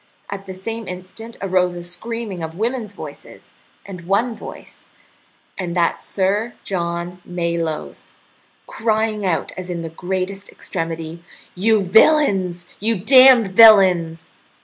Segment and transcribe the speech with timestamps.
[0.31, 3.51] At the same instant arose a screaming of women's voices,
[3.85, 4.85] and one voice,
[5.59, 8.15] and that Sir John Malyoe's,
[8.65, 12.65] crying out as in the greatest extremity: "You villains!
[12.79, 14.23] You damned villains!"